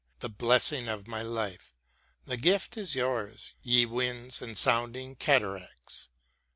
The 0.21 0.29
blessing 0.29 0.87
of 0.87 1.07
my 1.07 1.21
life 1.21 1.73
j 2.23 2.29
the 2.31 2.37
gift 2.37 2.75
is 2.75 2.95
yours. 2.95 3.53
Ye 3.61 3.85
winds 3.85 4.41
and 4.41 4.57
sounding 4.57 5.15
cataracts 5.15 6.09